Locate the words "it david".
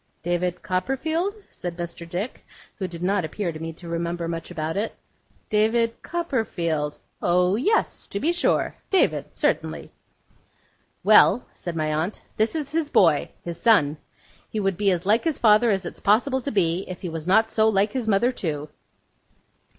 4.75-5.93